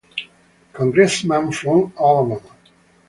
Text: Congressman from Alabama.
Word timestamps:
Congressman 0.73 1.51
from 1.51 1.93
Alabama. 1.95 2.41